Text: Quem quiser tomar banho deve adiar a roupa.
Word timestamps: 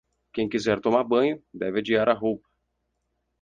Quem 0.33 0.49
quiser 0.49 0.79
tomar 0.81 1.03
banho 1.03 1.43
deve 1.53 1.77
adiar 1.77 2.09
a 2.09 2.13
roupa. 2.13 2.49